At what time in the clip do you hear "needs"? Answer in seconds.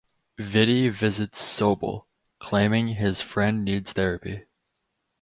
3.63-3.93